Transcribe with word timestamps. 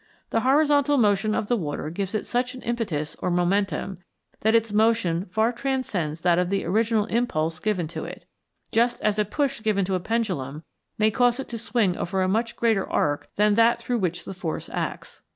The 0.31 0.39
horizontal 0.39 0.97
motion 0.97 1.35
of 1.35 1.45
the 1.47 1.55
water 1.55 1.91
gives 1.91 2.15
it 2.15 2.25
such 2.25 2.55
an 2.55 2.63
impetus 2.63 3.15
or 3.19 3.29
momentum 3.29 3.99
that 4.39 4.55
its 4.55 4.73
motion 4.73 5.25
far 5.27 5.51
transcends 5.51 6.21
that 6.21 6.39
of 6.39 6.49
the 6.49 6.65
original 6.65 7.05
impulse 7.05 7.59
given 7.59 7.87
to 7.89 8.05
it, 8.05 8.25
just 8.71 8.99
as 9.01 9.19
a 9.19 9.25
push 9.25 9.61
given 9.61 9.85
to 9.85 9.93
a 9.93 9.99
pendulum 9.99 10.63
may 10.97 11.11
cause 11.11 11.39
it 11.39 11.49
to 11.49 11.59
swing 11.59 11.95
over 11.97 12.23
a 12.23 12.27
much 12.27 12.55
greater 12.55 12.89
arc 12.89 13.29
than 13.35 13.53
that 13.53 13.79
through 13.79 13.99
which 13.99 14.25
the 14.25 14.33
force 14.33 14.69
acts. 14.73 15.21